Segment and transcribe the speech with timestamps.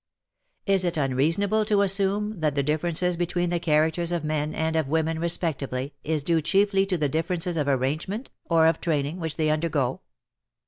[0.65, 4.87] Is it unreasonable to assume that the differences between the characters of men and of
[4.87, 9.51] women respectively, is due chiefly to the differences of arrangement^ or of training, which they
[9.51, 10.01] undergo